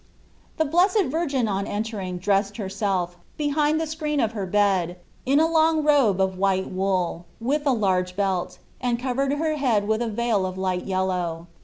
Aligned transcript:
The 0.57 0.65
Blessed 0.65 1.05
Virgin 1.11 1.47
on 1.47 1.67
entering 1.67 2.17
dressed 2.17 2.57
herself, 2.57 3.17
behind 3.37 3.79
the 3.79 3.85
screen 3.85 4.19
of 4.19 4.31
her 4.31 4.47
bed, 4.47 4.97
in 5.27 5.39
a 5.39 5.45
long 5.47 5.83
robe 5.83 6.19
of 6.19 6.39
white 6.39 6.71
wool, 6.71 7.27
with 7.39 7.67
a 7.67 7.71
large 7.73 8.15
belt, 8.15 8.57
and 8.81 8.97
covered 8.97 9.33
her 9.33 9.57
head 9.57 9.87
with 9.87 10.01
a 10.01 10.09
veil 10.09 10.43
of 10.47 10.57
light 10.57 10.85
yellow. 10.85 11.45